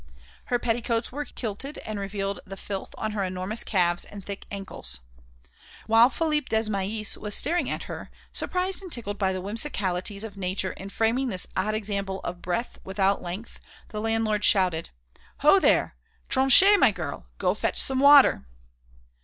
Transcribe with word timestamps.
Her 0.45 0.57
petticoats 0.57 1.11
were 1.11 1.25
kilted 1.25 1.77
and 1.85 1.99
revealed 1.99 2.39
the 2.43 2.57
filth 2.57 2.95
on 2.97 3.11
her 3.11 3.23
enormous 3.23 3.63
calves 3.63 4.03
and 4.03 4.25
thick 4.25 4.47
ankles. 4.49 5.01
While 5.85 6.09
Philippe 6.09 6.47
Desmahis 6.49 7.17
was 7.17 7.35
staring 7.35 7.69
at 7.69 7.83
her, 7.83 8.09
surprised 8.33 8.81
and 8.81 8.91
tickled 8.91 9.19
by 9.19 9.31
the 9.31 9.41
whimsicalities 9.43 10.23
of 10.23 10.37
nature 10.37 10.71
in 10.71 10.89
framing 10.89 11.29
this 11.29 11.45
odd 11.55 11.75
example 11.75 12.19
of 12.21 12.41
breadth 12.41 12.79
without 12.83 13.21
length, 13.21 13.59
the 13.89 14.01
landlord 14.01 14.43
shouted: 14.43 14.89
"Ho, 15.41 15.59
there! 15.59 15.95
Tronche, 16.29 16.79
my 16.79 16.89
girl! 16.89 17.27
go 17.37 17.53
fetch 17.53 17.79
some 17.79 17.99
water!" 17.99 18.43